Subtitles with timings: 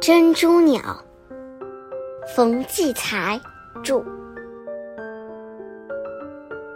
[0.00, 0.80] 珍珠鸟，
[2.34, 3.38] 冯骥才
[3.84, 4.02] 著。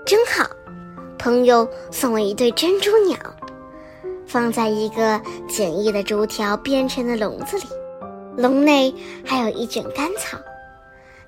[0.05, 0.47] 真好，
[1.19, 3.17] 朋友送我一对珍珠鸟，
[4.27, 5.19] 放在一个
[5.49, 7.65] 简易的竹条编成的笼子里，
[8.37, 8.95] 笼内
[9.25, 10.37] 还有一卷干草，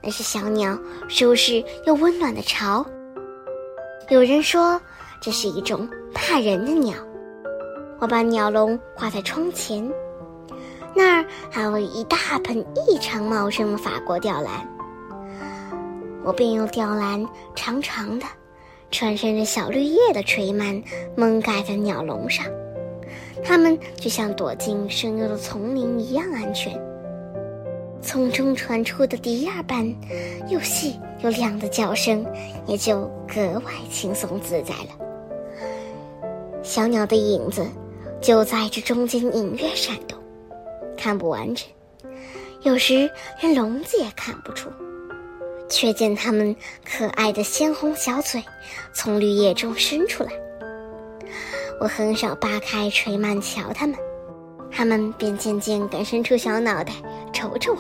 [0.03, 0.79] 那是小鸟
[1.09, 2.85] 舒适又温暖的巢。
[4.11, 4.79] 有人说
[5.19, 6.95] 这是一种怕人的鸟。
[7.99, 9.91] 我把鸟笼挂在窗前，
[10.97, 14.67] 那儿还有一大盆异常茂盛的法国吊兰。
[16.25, 17.25] 我便用吊兰
[17.55, 18.25] 长长的、
[18.91, 20.83] 穿生着小绿叶的垂蔓
[21.15, 22.47] 蒙盖在鸟笼上，
[23.45, 26.73] 它们就像躲进深幽的丛林一样安全。
[28.01, 29.95] 从中传出的笛儿般
[30.49, 32.25] 又细又亮的叫声，
[32.67, 34.91] 也就格外轻松自在了。
[36.63, 37.67] 小鸟的影子。
[38.19, 40.16] 就在这中间隐约闪动，
[40.97, 41.69] 看不完整，
[42.63, 43.09] 有时
[43.41, 44.71] 连笼子也看不出，
[45.69, 48.43] 却见它们可爱的鲜红小嘴
[48.93, 50.33] 从绿叶中伸出来。
[51.81, 53.97] 我很少扒开垂蔓瞧它们，
[54.71, 56.93] 它们便渐渐敢伸出小脑袋
[57.33, 57.79] 瞅瞅我，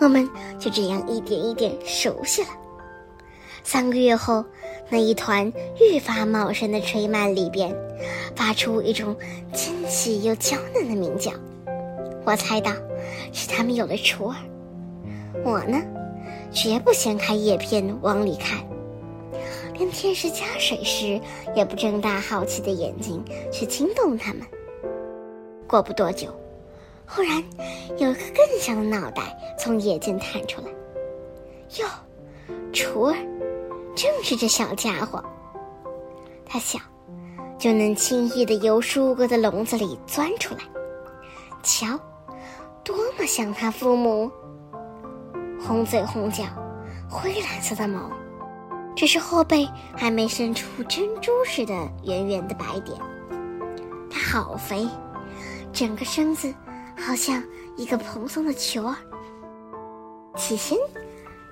[0.00, 2.48] 我们就这样一点一点熟悉了。
[3.64, 4.44] 三个月后。
[4.90, 7.74] 那一团愈发茂盛的垂蔓里边，
[8.36, 9.16] 发出一种
[9.54, 11.32] 尖细又娇嫩的鸣叫。
[12.24, 12.70] 我猜到，
[13.32, 14.36] 是它们有了雏儿。
[15.44, 15.80] 我呢，
[16.52, 18.64] 绝不掀开叶片往里看，
[19.74, 21.20] 连天使加水时
[21.54, 24.42] 也不睁大好奇的眼睛去惊动它们。
[25.66, 26.28] 过不多久，
[27.06, 27.42] 忽然
[27.98, 30.68] 有一个更小的脑袋从叶间探出来。
[31.80, 31.86] 哟，
[32.72, 33.16] 雏儿！
[33.94, 35.22] 正是这小家伙，
[36.46, 36.78] 他小，
[37.58, 40.60] 就能轻易地由舒哥的笼子里钻出来。
[41.62, 41.98] 瞧，
[42.84, 44.30] 多么像他父母！
[45.60, 46.44] 红嘴红脚，
[47.08, 48.10] 灰蓝色的毛，
[48.96, 51.72] 只是后背还没生出珍珠似的
[52.04, 52.98] 圆圆的白点。
[54.10, 54.88] 它好肥，
[55.72, 56.52] 整个身子
[56.96, 57.42] 好像
[57.76, 58.96] 一个蓬松的球儿。
[60.36, 60.78] 起先，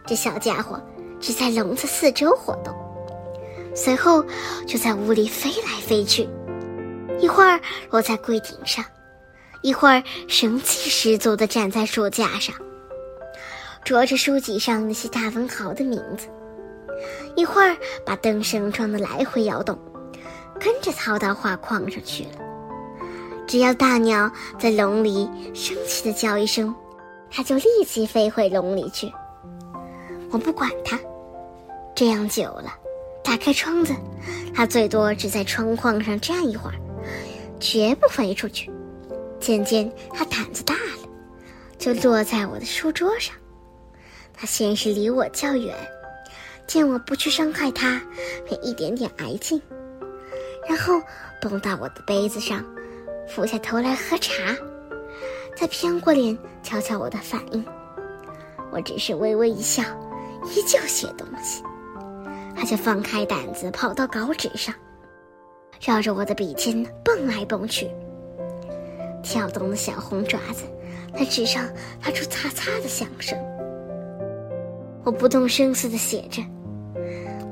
[0.07, 0.81] 这小家伙。
[1.23, 2.75] 只在笼子四周活动，
[3.75, 4.25] 随后
[4.67, 6.27] 就在屋里飞来飞去，
[7.19, 8.83] 一会儿落在柜顶上，
[9.63, 12.55] 一会儿神气十足地站在书架上，
[13.85, 16.27] 啄着书籍上那些大文豪的名字，
[17.37, 19.79] 一会儿把灯绳装得来回摇动，
[20.59, 22.31] 跟着逃到画框上去了。
[23.47, 26.75] 只要大鸟在笼里生气地叫一声，
[27.31, 29.13] 它就立即飞回笼里去。
[30.31, 30.99] 我不管它。
[31.95, 32.73] 这样久了，
[33.23, 33.93] 打开窗子，
[34.55, 36.77] 它最多只在窗框上站一会儿，
[37.59, 38.71] 绝不飞出去。
[39.41, 41.09] 渐渐，它胆子大了，
[41.79, 43.35] 就落在我的书桌上。
[44.35, 45.75] 它先是离我较远，
[46.67, 48.01] 见我不去伤害它，
[48.47, 49.61] 便一点点挨近，
[50.69, 51.01] 然后
[51.41, 52.65] 蹦到我的杯子上，
[53.29, 54.57] 俯下头来喝茶，
[55.57, 57.65] 再偏过脸瞧瞧我的反应。
[58.71, 59.83] 我只是微微一笑，
[60.55, 61.63] 依旧写东西。
[62.55, 64.75] 他就放开胆子跑到稿纸上，
[65.81, 67.91] 绕着我的笔尖蹦来蹦去。
[69.23, 70.65] 跳动的小红爪子
[71.17, 71.69] 在纸上
[72.01, 73.39] 发出擦擦的响声。
[75.05, 76.43] 我不动声色地写着，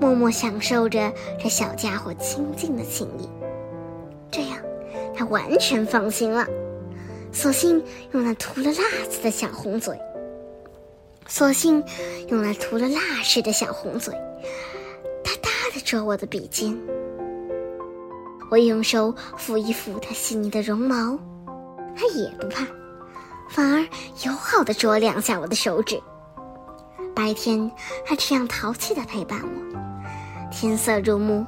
[0.00, 1.12] 默默享受着
[1.42, 3.28] 这小家伙亲近的情谊。
[4.30, 4.58] 这样，
[5.14, 6.46] 他完全放心了。
[7.32, 9.98] 索性用那涂了蜡子的小红嘴，
[11.26, 11.82] 索性
[12.28, 14.14] 用那涂了蜡似的小红嘴。
[15.84, 16.76] 啄我的笔尖，
[18.50, 21.18] 我用手抚一抚它细腻的绒毛，
[21.98, 22.64] 它也不怕，
[23.50, 23.80] 反而
[24.24, 26.00] 友好的啄两下我的手指。
[27.14, 27.68] 白天，
[28.06, 29.78] 它这样淘气的陪伴我；
[30.52, 31.44] 天色入暮，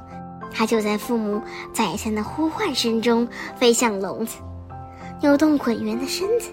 [0.51, 1.41] 它就在父母
[1.71, 3.25] 再三的呼唤声中
[3.57, 4.39] 飞向笼子，
[5.21, 6.51] 扭动滚圆的身子，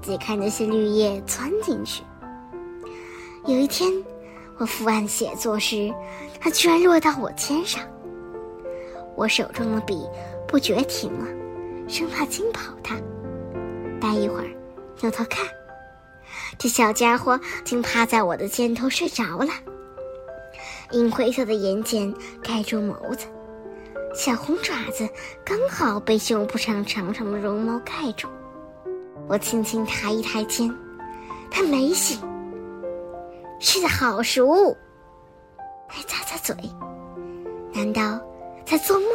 [0.00, 2.02] 挤开那些绿叶钻进去。
[3.44, 3.92] 有一天。
[4.56, 5.92] 我伏案写作时，
[6.40, 7.82] 它居然落到我肩上。
[9.16, 10.06] 我手中的笔
[10.46, 11.26] 不觉停了，
[11.88, 12.94] 生怕惊跑它。
[14.04, 14.44] 待一会儿，
[15.00, 15.46] 扭头看，
[16.58, 19.48] 这小家伙竟趴在我的肩头睡着了。
[20.90, 23.24] 银灰色的眼睑盖住眸子，
[24.14, 25.08] 小红爪子
[25.42, 28.28] 刚好被胸脯上长长的绒毛盖住。
[29.26, 30.70] 我轻轻抬一抬肩，
[31.50, 32.20] 它没醒。
[33.58, 34.76] 吃的好熟，
[35.88, 36.54] 还咂咂嘴，
[37.72, 38.20] 难道
[38.66, 39.08] 在做梦？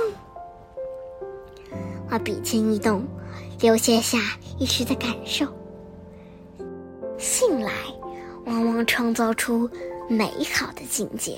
[2.10, 3.06] 我，笔尖一动，
[3.62, 4.18] 留下下
[4.58, 5.46] 一时的感受。
[7.18, 7.72] 信来
[8.46, 9.70] 往往创造出
[10.10, 11.38] 美好的境界。